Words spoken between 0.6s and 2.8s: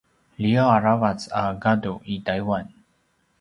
a ravac a gadu i taiwan